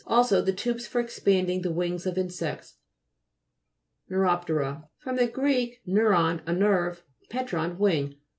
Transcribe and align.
Also, 0.07 0.41
the 0.41 0.51
tubes 0.51 0.87
for 0.87 0.99
expanding 0.99 1.61
the 1.61 1.69
wings 1.71 2.07
of 2.07 2.17
insects. 2.17 2.77
NEURO'PTERA 4.09 4.87
fr.gr. 4.97 5.39
neuron, 5.87 6.41
a 6.47 6.53
nerve 6.53 7.03
pteron, 7.29 7.77
wing. 7.77 8.15